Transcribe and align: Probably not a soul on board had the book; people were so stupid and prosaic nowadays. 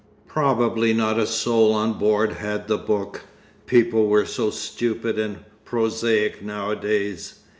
Probably 0.27 0.95
not 0.95 1.19
a 1.19 1.27
soul 1.27 1.71
on 1.73 1.93
board 1.99 2.31
had 2.33 2.67
the 2.67 2.79
book; 2.79 3.25
people 3.67 4.07
were 4.07 4.25
so 4.25 4.49
stupid 4.49 5.19
and 5.19 5.45
prosaic 5.63 6.41
nowadays. 6.41 7.35